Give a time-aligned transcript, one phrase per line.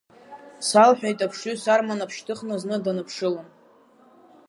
[0.67, 3.47] Салҳәеит аԥшҩы, сарма нап шьҭыхны зны даныԥшылан.